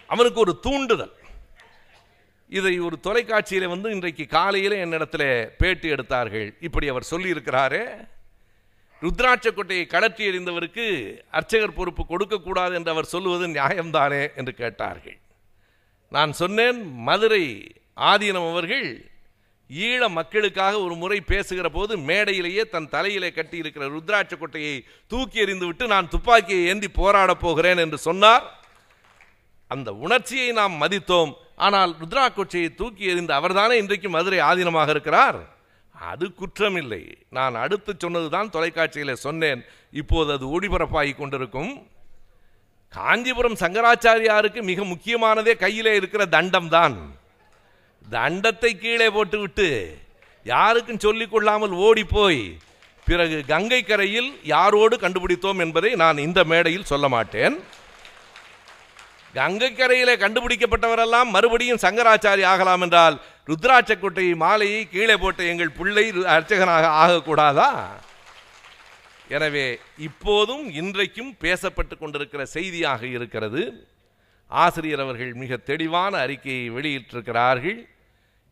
அவனுக்கு 0.07 0.39
ஒரு 0.39 0.59
தூண்டுதல். 0.59 1.13
இதை 2.49 2.79
ஒரு 2.79 2.99
தொலைக்காட்சியில் 2.99 3.67
வந்து 3.67 3.91
இன்றைக்கு 3.91 4.25
காலையில் 4.27 4.71
என்னிடத்தில் 4.71 5.51
பேட்டி 5.57 5.87
எடுத்தார்கள். 5.89 6.55
இப்படி 6.59 6.87
அவர் 6.87 7.09
சொல்லியிருக்கிறாரே 7.11 7.83
ருத்ராட்ச 9.01 9.47
கொட்டையை 9.51 9.87
கடற்றி 9.87 10.23
எறிந்தவருக்கு 10.29 10.85
அர்ச்சகர் 11.31 11.73
பொறுப்பு 11.73 12.05
கொடுக்கக்கூடாது 12.05 12.73
என்று 12.75 12.91
அவர் 12.91 13.11
சொல்லுவது 13.13 13.47
நியாயம்தானே 13.47 14.35
என்று 14.35 14.53
கேட்டார்கள். 14.53 15.17
நான் 16.09 16.31
சொன்னேன் 16.31 16.79
மதுரை 16.97 17.75
ஆதீனம் 17.95 18.49
அவர்கள் 18.51 19.10
ஈழ 19.79 20.09
மக்களுக்காக 20.09 20.79
ஒரு 20.79 20.95
முறை 20.95 21.21
பேசுகிற 21.21 21.69
போது 21.69 21.97
மேடையிலேயே 21.97 22.69
தன் 22.69 22.89
தலையிலே 22.89 23.31
கட்டி 23.31 23.57
இருக்கிற 23.57 23.87
ருத்ராட்ச 23.87 24.33
கொட்டையை 24.35 24.83
தூக்கி 25.07 25.39
எறிந்து 25.39 25.65
விட்டு 25.65 25.87
நான் 25.87 26.09
துப்பாக்கியை 26.09 26.67
ஏந்தி 26.67 26.87
போராடப் 26.87 27.39
போகிறேன் 27.39 27.77
என்று 27.77 27.97
சொன்னார். 27.97 28.59
அந்த 29.67 29.93
உணர்ச்சியை 29.93 30.51
நாம் 30.51 30.81
மதித்தோம். 30.81 31.33
ஆனால் 31.55 31.95
ருத்ரா 32.01 32.25
கொச்சையை 32.33 32.75
தூக்கி 32.75 33.05
எறிந்து 33.05 33.33
அவர்தானே 33.33 33.77
இன்றைக்கு 33.77 34.09
மதுரை 34.09 34.39
ஆதீனமாக 34.39 34.89
இருக்கிறார்? 34.89 35.59
அது 35.91 36.31
குற்றமில்லை. 36.39 37.15
நான் 37.29 37.55
அடுத்து 37.55 37.93
சொன்னதுதான் 37.97 38.49
தொலைக்காட்சியில் 38.49 39.15
சொன்னேன். 39.15 39.65
இப்போது 39.91 40.31
அது 40.31 40.59
ஒளிபரப்பாகி 40.59 41.15
கொண்டிருக்கும். 41.15 41.87
காஞ்சிபுரம் 42.89 43.53
சங்கராச்சாரியாருக்கு 43.53 44.61
மிக 44.61 44.83
முக்கியமானதே 44.83 45.55
கையிலே 45.55 45.95
இருக்கிற 45.95 46.25
தண்டம் 46.25 46.69
தான் 46.69 47.19
தண்டத்தை 48.09 48.71
கீழே 48.79 49.09
போட்டுவிட்டு 49.09 49.97
யாருக்கும் 50.43 50.99
சொல்லிக் 50.99 51.31
கொள்ளாமல் 51.31 51.71
ஓடி 51.71 52.03
போய் 52.03 52.57
பிறகு 53.07 53.43
கங்கை 53.47 53.83
கரையில் 53.83 54.29
யாரோடு 54.45 54.95
கண்டுபிடித்தோம் 55.03 55.59
என்பதை 55.59 55.91
நான் 55.95 56.17
இந்த 56.17 56.43
மேடையில் 56.43 56.89
சொல்ல 56.91 57.07
மாட்டேன். 57.07 57.55
கங்கை 59.33 59.69
கரையிலே 59.73 60.15
கண்டுபிடிக்கப்பட்டவரெல்லாம் 60.23 61.29
மறுபடியும் 61.35 61.83
சங்கராச்சாரி 61.83 62.43
ஆகலாம் 62.43 62.81
என்றால் 62.81 63.21
ருத்ராட்ச 63.49 64.33
மாலையை 64.35 64.89
கீழே 64.89 65.15
போட்ட 65.17 65.43
எங்கள் 65.43 65.75
பிள்ளை 65.79 66.05
அர்ச்சகனாக 66.11 66.85
ஆகக்கூடாதா? 67.03 67.69
எனவே 69.27 69.79
இப்போதும் 69.97 70.65
இன்றைக்கும் 70.71 71.35
பேசப்பட்டு 71.41 71.97
கொண்டிருக்கிற 71.99 72.45
செய்தியாக 72.45 73.05
இருக்கிறது. 73.05 73.90
ஆசிரியர் 74.63 75.03
அவர்கள் 75.05 75.33
மிக 75.41 75.57
தெளிவான 75.69 76.13
அறிக்கையை 76.25 76.65
வெளியிட்டிருக்கிறார்கள். 76.77 77.79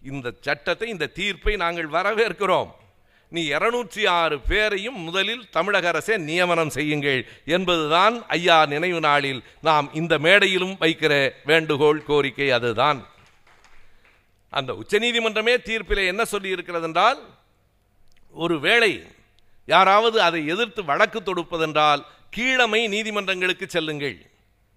இந்த 0.01 0.27
சட்டத்தை 0.46 0.88
இந்த 0.89 1.12
தீர்ப்பை 1.18 1.53
நாங்கள் 1.63 1.89
வரவேற்கிறோம். 1.96 2.72
நீ 3.32 3.41
இருநூற்றி 3.56 4.03
ஆறு 4.20 4.36
பேரையும் 4.50 5.00
முதலில் 5.08 5.44
தமிழக 5.56 5.88
அரசே 5.88 6.15
நியமனம் 6.29 6.72
செய்யுங்கள் 6.77 7.20
என்பதுதான் 7.56 8.15
ஐயா 8.38 8.58
நினைவு 8.74 9.00
நாளில் 9.00 9.41
நாம் 9.68 9.88
இந்த 9.94 10.13
மேடையிலும் 10.25 10.75
வைக்கிற 10.84 11.13
வேண்டுகோள் 11.50 12.00
கோரிக்கை 12.10 12.48
அதுதான். 12.58 13.00
அந்த 14.53 14.72
உச்சநீதிமன்றமே 14.82 15.56
தீர்ப்பிலே 15.68 16.06
என்ன 16.13 16.24
சொல்லி 16.25 16.50
இருக்கிறது 16.56 16.88
என்றால் 16.89 17.20
ஒருவேளை 18.46 18.91
யாராவது 19.65 20.18
அதை 20.27 20.41
எதிர்த்து 20.53 20.82
வழக்கு 20.84 21.20
தொடுப்பதென்றால் 21.22 22.01
கீழமை 22.29 22.82
நீதிமன்றங்களுக்கு 22.88 23.65
செல்லுங்கள். 23.70 24.18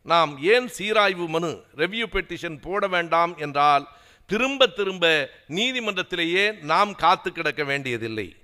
நாம் 0.03 0.39
ஏன் 0.43 0.69
சீராய்வு 0.69 1.27
மனு 1.29 1.51
ரெவ்யூ 1.77 2.07
பெட்டிஷன் 2.13 2.61
போட 2.61 2.87
வேண்டாம் 2.87 3.37
என்றால் 3.37 3.89
திரும்ப 4.27 4.67
திரும்ப 4.67 5.31
நீதிமன்றத்திலேயே 5.49 6.45
நாம் 6.63 6.95
காத்து 6.95 7.33
கிடக்க 7.33 7.65
வேண்டியதில்லை. 7.65 8.37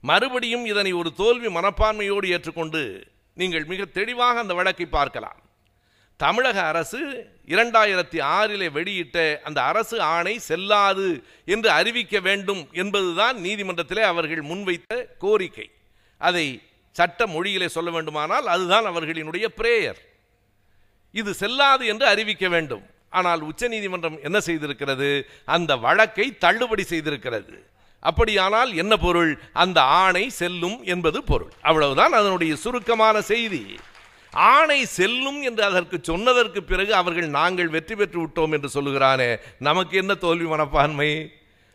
மறுபடியும் 0.00 0.64
இதனை 0.64 0.92
ஒரு 0.92 1.12
தோல்வி 1.12 1.46
மனப்பான்மையோடு 1.46 2.26
ஏற்றுக்கொண்டு 2.26 2.82
நீங்கள் 3.34 3.64
மிக 3.64 3.84
தெளிவாக 3.84 4.38
அந்த 4.38 4.54
வழக்கை 4.54 4.86
பார்க்கலாம். 4.86 5.40
தமிழக 6.16 6.62
அரசு 6.62 7.00
இரண்டாயிரத்தி 7.46 8.18
ஆறிலே 8.38 8.70
வெளியிட்ட 8.72 9.40
அந்த 9.44 9.62
அரசு 9.62 10.00
ஆணை 10.00 10.38
செல்லாது 10.38 11.24
என்று 11.44 11.70
அறிவிக்க 11.70 12.20
வேண்டும் 12.20 12.68
என்பதுதான் 12.72 13.36
நீதிமன்றத்திலே 13.36 14.02
அவர்கள் 14.02 14.42
முன்வைத்த 14.42 15.06
கோரிக்கை. 15.18 15.70
அதை 16.20 16.62
சட்ட 16.96 17.26
மொழியிலே 17.26 17.66
சொல்ல 17.66 17.90
வேண்டுமானால் 17.90 18.46
அதுதான் 18.46 18.84
அவர்களினுடைய 18.84 19.46
பிரேயர். 19.56 20.00
இது 21.12 21.30
செல்லாது 21.34 21.86
என்று 21.86 22.06
அறிவிக்க 22.06 22.48
வேண்டும். 22.48 22.84
ஆனால் 23.10 23.40
உச்சநீதிமன்றம் 23.40 24.18
என்ன 24.22 24.38
செய்திருக்கிறது? 24.46 25.10
அந்த 25.44 25.76
வழக்கை 25.76 26.26
தள்ளுபடி 26.44 26.84
செய்திருக்கிறது. 26.88 27.54
அப்படியானால் 28.02 28.70
என்ன 28.74 28.94
பொருள்? 28.96 29.32
அந்த 29.52 29.78
ஆணை 29.80 30.24
செல்லும் 30.40 30.78
என்பது 30.84 31.18
பொருள். 31.24 31.52
அவ்வளவுதான் 31.62 32.12
அதனுடைய 32.12 32.52
சுருக்கமான 32.56 33.16
செய்தி. 33.32 33.62
ஆணை 34.32 34.78
செல்லும் 34.98 35.40
என்று 35.42 35.62
அதற்கு 35.64 35.96
சொன்னதற்கு 36.02 36.60
பிறகு 36.62 36.94
அவர்கள் 36.94 37.28
நாங்கள் 37.38 37.68
வெற்றி 37.68 37.94
பெற்று 37.94 38.18
விட்டோம் 38.22 38.54
என்று 38.56 38.68
சொல்லுகிறானே 38.76 39.30
நமக்கு 39.58 39.94
என்ன 39.96 40.12
தோல்வி 40.14 40.44
மனப்பான்மை? 40.44 41.10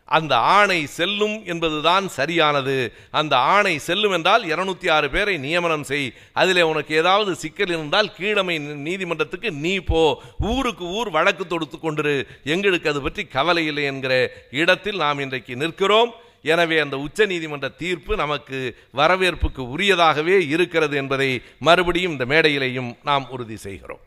அந்த 0.08 0.36
ஆணை 0.36 0.78
செல்லும் 0.86 1.36
என்பதுதான் 1.44 2.08
சரியானது. 2.08 2.76
அந்த 3.10 3.34
ஆணை 3.36 3.74
செல்லும் 3.78 4.12
என்றால் 4.12 4.44
இருநூத்தி 4.44 4.90
ஆறு 4.90 5.10
பேரை 5.10 5.36
நியமனம் 5.38 5.84
செய். 5.84 6.12
அதிலே 6.32 6.62
உனக்கு 6.62 6.94
ஏதாவது 6.96 7.34
சிக்கல் 7.34 7.68
இருந்தால் 7.68 8.14
கீழமை 8.14 8.58
நீதிமன்றத்துக்கு 8.58 9.50
நீ 9.64 9.78
போ. 9.90 10.22
ஊருக்கு 10.38 10.84
ஊர் 10.84 11.10
வழக்கு 11.10 11.46
தொடுத்து 11.46 11.78
கொண்டிரு. 11.78 12.16
எங்களுக்கு 12.44 12.88
அது 12.88 13.02
பற்றி 13.02 13.24
கவலை 13.26 13.66
இல்லை 13.66 13.84
என்கிற 13.84 14.14
இடத்தில் 14.50 14.96
நாம் 14.96 15.18
இன்றைக்கு 15.18 15.56
நிற்கிறோம். 15.56 16.12
எனவே 16.42 16.76
அந்த 16.78 16.96
உச்ச 16.98 17.26
நீதிமன்ற 17.26 17.68
தீர்ப்பு 17.68 18.16
நமக்கு 18.16 18.58
வரவேற்புக்கு 18.92 19.62
உரியதாகவே 19.74 20.36
இருக்கிறது 20.54 20.96
என்பதை 20.96 21.30
மறுபடியும் 21.58 22.12
இந்த 22.12 22.24
மேடையிலேயும் 22.24 22.90
நாம் 23.02 23.26
உறுதி 23.30 23.56
செய்கிறோம். 23.56 24.02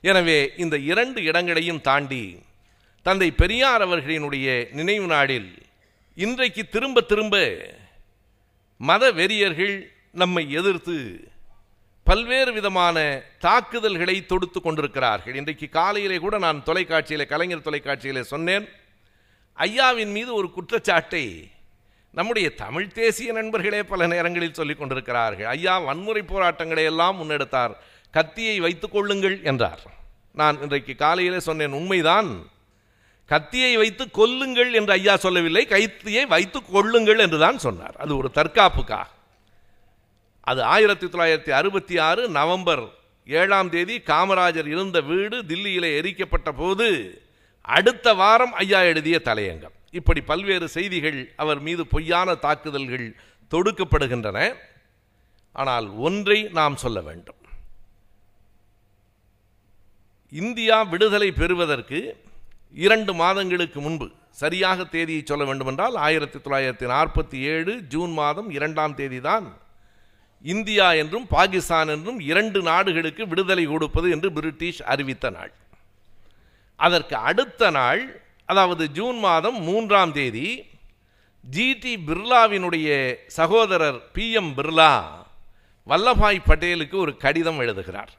எனவே 0.00 0.38
இந்த 0.56 0.76
இரண்டு 0.90 1.20
இடங்களையும் 1.22 1.80
தாண்டி 1.80 2.22
தந்தை 3.06 3.30
பெரியார் 3.30 3.82
அவர்களினுடைய 3.88 4.46
நினைவு 4.72 5.06
நாளில் 5.06 5.50
இன்றைக்கு 6.14 6.68
திரும்ப 6.68 7.00
திரும்ப 7.00 7.34
மத 8.76 9.12
வெறியர்கள் 9.12 9.74
நம்மை 10.12 10.50
எதிர்த்து 10.50 10.96
பல்வேறு 12.04 12.52
விதமான 12.52 12.96
தாக்குதல்களை 13.38 14.26
தொடுத்து 14.26 14.60
கொண்டிருக்கிறார்கள். 14.60 15.34
இன்றைக்கு 15.34 15.68
காலையிலே 15.68 16.16
கூட 16.16 16.38
நான் 16.38 16.64
தொலைக்காட்சியில் 16.64 17.26
கலைஞர் 17.26 17.62
தொலைக்காட்சியில் 17.62 18.30
சொன்னேன் 18.32 18.66
ஐயாவின் 19.58 20.12
மீது 20.16 20.34
ஒரு 20.34 20.50
குற்றச்சாட்டை 20.50 21.50
நம்முடைய 22.10 22.54
தமிழ் 22.54 22.88
தேசிய 22.88 23.32
நண்பர்களே 23.32 23.82
பல 23.82 24.06
நேரங்களில் 24.06 24.58
சொல்லிக் 24.60 24.78
கொண்டிருக்கிறார்கள். 24.78 25.46
ஐயா 25.46 25.78
வன்முறை 25.78 26.22
போராட்டங்களை 26.22 26.84
எல்லாம் 26.84 27.16
முன்னெடுத்தார். 27.22 27.76
கத்தியை 28.10 28.60
வைத்துக் 28.60 28.92
கொள்ளுங்கள் 28.92 29.42
என்றார். 29.42 29.80
நான் 30.32 30.60
இன்றைக்கு 30.62 30.94
காலையிலே 30.94 31.40
சொன்னேன் 31.40 31.72
உண்மைதான். 31.72 32.30
கத்தியை 33.26 33.76
வைத்து 33.76 34.04
கொல்லுங்கள் 34.04 34.72
என்று 34.72 34.92
ஐயா 34.92 35.16
சொல்லவில்லை 35.16 35.66
கைத்தியை 35.66 36.26
வைத்து 36.26 36.62
கொள்ளுங்கள் 36.62 37.18
என்று 37.18 37.38
தான் 37.38 37.58
சொன்னார். 37.58 37.96
அது 37.96 38.16
ஒரு 38.16 38.30
தற்காப்புக்காக. 38.34 39.06
அது 40.40 40.62
ஆயிரத்தி 40.62 41.06
தொள்ளாயிரத்தி 41.06 41.50
அறுபத்தி 41.50 41.98
ஆறு 41.98 42.28
நவம்பர் 42.28 42.84
ஏழாம் 43.26 43.70
தேதி 43.70 43.98
காமராஜர் 43.98 44.66
இருந்த 44.66 45.00
வீடு 45.00 45.42
தில்லியிலே 45.42 45.90
எரிக்கப்பட்ட 46.00 46.52
போது 46.56 46.88
அடுத்த 47.60 48.14
வாரம் 48.14 48.52
ஐயா 48.52 48.80
எழுதிய 48.82 49.20
தலையங்கம். 49.24 49.76
இப்படி 49.90 50.20
பல்வேறு 50.20 50.68
செய்திகள் 50.68 51.32
அவர் 51.36 51.60
மீது 51.60 51.86
பொய்யான 51.86 52.34
தாக்குதல்கள் 52.34 53.16
தொடுக்கப்படுகின்றன. 53.50 54.54
ஆனால் 55.52 55.88
ஒன்றை 55.88 56.42
நாம் 56.42 56.76
சொல்ல 56.76 57.00
வேண்டும். 57.00 57.34
இந்தியா 60.30 60.82
விடுதலை 60.82 61.32
பெறுவதற்கு 61.32 62.24
இரண்டு 62.74 63.12
மாதங்களுக்கு 63.14 63.80
முன்பு 63.80 64.06
சரியாக 64.30 64.84
தேதியை 64.84 65.22
சொல்ல 65.24 65.44
வேண்டுமென்றால் 65.44 65.94
ஆயிரத்தி 66.06 66.38
தொள்ளாயிரத்தி 66.38 66.86
நாற்பத்தி 66.92 67.38
ஏழு 67.52 67.72
ஜூன் 67.92 68.12
மாதம் 68.12 68.50
இரண்டாம் 68.50 68.94
தேதி 68.94 69.20
தான் 69.20 69.46
இந்தியா 70.44 70.92
என்றும் 70.92 71.26
பாகிஸ்தான் 71.26 71.88
என்றும் 71.88 72.18
இரண்டு 72.20 72.62
நாடுகளுக்கு 72.62 73.22
விடுதலை 73.26 73.64
கொடுப்பது 73.66 74.10
என்று 74.10 74.32
பிரிட்டிஷ் 74.32 74.80
அறிவித்த 74.82 75.30
நாள். 75.30 75.52
அதற்கு 76.76 77.16
அடுத்த 77.16 77.70
நாள் 77.70 78.02
அதாவது 78.44 78.84
ஜூன் 78.88 79.18
மாதம் 79.18 79.58
மூன்றாம் 79.60 80.12
தேதி 80.12 80.48
ஜிடி 81.44 81.94
பிர்லாவினுடைய 82.08 82.88
சகோதரர் 83.26 83.98
பி 84.12 84.26
எம் 84.32 84.52
பிர்லா 84.56 84.92
வல்லபாய் 85.86 86.46
பட்டேலுக்கு 86.48 86.96
ஒரு 87.04 87.16
கடிதம் 87.16 87.58
எழுதுகிறார். 87.58 88.12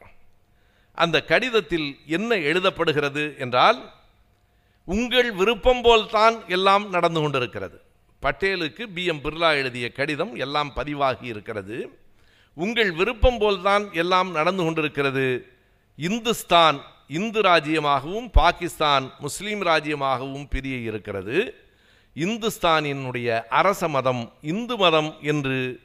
அந்த 0.93 1.17
கடிதத்தில் 1.21 1.87
என்ன 2.05 2.35
எழுதப்படுகிறது 2.35 3.37
என்றால் 3.37 3.79
உங்கள் 4.87 5.31
விருப்பம் 5.31 5.81
போல்தான் 5.81 6.47
எல்லாம் 6.47 6.89
நடந்து 6.89 7.21
கொண்டிருக்கிறது. 7.21 7.81
பட்டேலுக்கு 8.21 8.83
பி. 8.93 9.05
எம். 9.05 9.19
பிர்லா 9.23 9.51
எழுதிய 9.51 9.91
கடிதம் 9.91 10.35
எல்லாம் 10.35 10.73
பதிவாகி 10.73 11.25
இருக்கிறது. 11.25 11.99
உங்கள் 12.53 12.91
விருப்பம் 12.91 13.37
போல்தான் 13.37 13.93
எல்லாம் 13.93 14.31
நடந்து 14.31 14.63
கொண்டிருக்கிறது. 14.63 15.47
இந்துஸ்தான் 15.97 16.79
இந்து 17.07 17.41
ராஜ்யமாகவும் 17.41 18.31
பாகிஸ்தான் 18.31 19.11
முஸ்லீம் 19.19 19.61
ராஜ்யமாகவும் 19.61 20.47
பிரிய 20.49 20.77
இருக்கிறது. 20.77 21.53
இந்துஸ்தானினுடைய 22.15 23.43
அரச 23.45 23.87
மதம் 23.87 24.31
இந்து 24.41 24.77
மதம் 24.77 25.15
என்று 25.21 25.79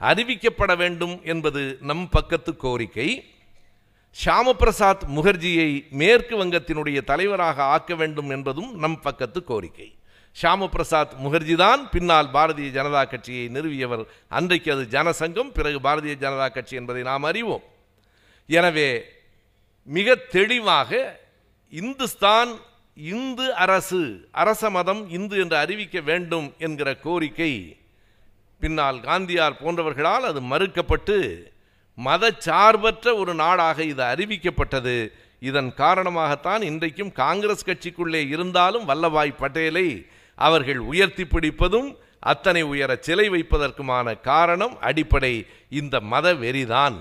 அறிவிக்கப்பட 0.00 0.76
வேண்டும் 0.76 1.20
என்பது 1.24 1.78
நம் 1.80 2.08
பக்கத்து 2.08 2.56
கோரிக்கை. 2.56 3.08
ஷியாமபிரசாத் 4.20 5.02
முகர்ஜியை 5.16 5.70
மேற்கு 6.00 6.34
வங்கத்தினுடைய 6.44 6.98
தலைவராக 7.04 7.62
ஆக்க 7.74 7.94
வேண்டும் 7.94 8.30
என்பதும் 8.30 8.70
நம் 8.74 9.00
பக்கத்து 9.00 9.44
கோரிக்கை. 9.44 9.88
ஷியாமபிரசாத் 10.36 11.12
முகர்ஜி 11.24 11.54
தான் 11.54 11.82
பின்னால் 11.90 12.30
பாரதிய 12.32 12.68
ஜனதா 12.76 13.02
கட்சியை 13.08 13.44
நிறுவியவர். 13.48 14.04
அன்றைக்கு 14.28 14.72
அது 14.72 14.84
ஜனசங்கம் 14.96 15.50
பிறகு 15.52 15.78
பாரதிய 15.88 16.14
ஜனதா 16.24 16.46
கட்சி 16.52 16.74
என்பதை 16.76 17.02
நாம் 17.02 17.22
அறிவோம். 17.22 17.64
எனவே 18.48 18.90
மிக 19.82 20.14
தெளிவாக 20.14 21.20
இந்துஸ்தான் 21.72 22.50
இந்து 22.96 23.46
அரசு 23.54 24.02
அரச 24.42 24.70
மதம் 24.70 25.02
இந்து 25.10 25.36
என்று 25.38 25.56
அறிவிக்க 25.56 26.00
வேண்டும் 26.00 26.54
என்கிற 26.58 26.88
கோரிக்கை 26.96 27.52
பின்னால் 28.60 28.98
காந்தியார் 29.00 29.60
போன்றவர்களால் 29.62 30.26
அது 30.30 30.40
மறுக்கப்பட்டு 30.52 31.16
மதச்சார்பற்ற 32.04 33.14
ஒரு 33.14 33.34
நாடாக 33.34 33.82
இது 33.82 34.02
அறிவிக்கப்பட்டது. 34.02 35.08
இதன் 35.40 35.72
காரணமாகத்தான் 35.76 36.62
இன்றைக்கும் 36.62 37.12
காங்கிரஸ் 37.12 37.66
கட்சிக்குள்ளே 37.66 38.28
இருந்தாலும் 38.28 38.88
வல்லபாய் 38.88 39.38
பட்டேலை 39.40 40.06
அவர்கள் 40.34 40.78
உயர்த்தி 40.78 41.24
பிடிப்பதும் 41.24 41.96
அத்தனை 42.20 42.62
உயர 42.62 42.96
சிலை 42.96 43.30
வைப்பதற்குமான 43.30 44.20
காரணம் 44.20 44.80
அடிப்படை. 44.80 45.46
இந்த 45.70 46.00
மத 46.00 46.34
வெறிதான். 46.34 46.96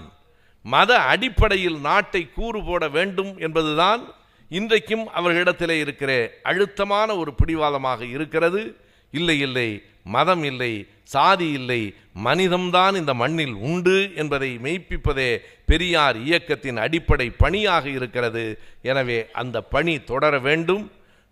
மத 0.61 0.99
அடிப்படையில் 0.99 1.79
நாட்டை 1.79 2.29
கூறு 2.35 2.63
போட 2.63 2.87
வேண்டும் 2.87 3.37
என்பதுதான் 3.37 4.01
இன்றைக்கும் 4.49 5.09
அவர்களிடத்திலே 5.15 5.79
இருக்கிற 5.79 6.31
அழுத்தமான 6.43 7.15
ஒரு 7.15 7.33
பிடிவாதமாக 7.33 8.05
இருக்கிறது. 8.05 8.77
இல்லை 9.11 9.39
இல்லை 9.39 9.83
மதம் 10.13 10.43
இல்லை 10.43 10.73
சாதி 11.03 11.47
இல்லை 11.51 11.81
மனிதம்தான் 12.23 12.95
இந்த 12.95 13.13
மண்ணில் 13.13 13.55
உண்டு 13.69 13.97
என்பதை 14.15 14.49
மெய்ப்பிப்பதே 14.63 15.29
பெரியார் 15.65 16.17
இயக்கத்தின் 16.27 16.77
அடிப்படை 16.77 17.27
பணியாக 17.43 17.85
இருக்கிறது. 17.89 18.45
எனவே 18.81 19.19
அந்த 19.41 19.57
பணி 19.73 19.95
தொடர 20.11 20.39
வேண்டும். 20.39 20.85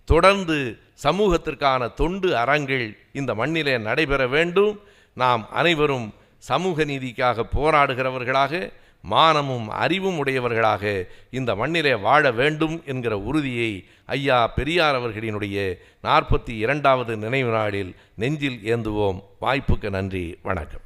தொடர்ந்து 0.05 0.57
சமூகத்திற்கான 1.03 1.93
தொண்டு 1.93 2.29
அறங்கள் 2.37 2.87
இந்த 3.13 3.31
மண்ணிலே 3.35 3.75
நடைபெற 3.77 4.21
வேண்டும். 4.27 4.73
நாம் 5.21 5.43
அனைவரும் 5.51 6.07
சமூக 6.49 6.83
நீதிக்காக 6.83 7.45
போராடுகிறவர்களாக 7.55 8.71
மானமும் 9.03 9.67
அறிவும் 9.83 10.17
உடையவர்களாக 10.17 10.83
இந்த 11.31 11.51
மண்ணிலே 11.55 11.93
வாழ 12.05 12.31
வேண்டும் 12.31 12.75
என்கிற 12.85 13.13
உறுதியை 13.29 13.71
ஐயா 14.05 14.47
பெரியார் 14.47 14.95
அவர்களினுடைய 14.95 15.77
நாற்பத்தி 16.03 16.49
இரண்டாவது 16.49 17.17
நினைவு 17.17 17.51
நாளில் 17.51 17.95
நெஞ்சில் 18.15 18.59
ஏந்துவோம். 18.63 19.19
வாய்ப்புக்கு 19.41 19.89
நன்றி. 19.89 20.39
வணக்கம். 20.43 20.79